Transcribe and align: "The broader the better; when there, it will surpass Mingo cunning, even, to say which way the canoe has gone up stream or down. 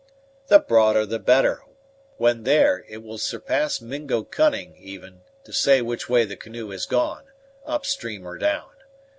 "The 0.47 0.57
broader 0.57 1.05
the 1.05 1.19
better; 1.19 1.61
when 2.17 2.41
there, 2.41 2.83
it 2.89 3.03
will 3.03 3.19
surpass 3.19 3.79
Mingo 3.81 4.23
cunning, 4.23 4.75
even, 4.79 5.21
to 5.43 5.53
say 5.53 5.79
which 5.79 6.09
way 6.09 6.25
the 6.25 6.35
canoe 6.35 6.71
has 6.71 6.87
gone 6.87 7.25
up 7.67 7.85
stream 7.85 8.25
or 8.27 8.39
down. 8.39 8.71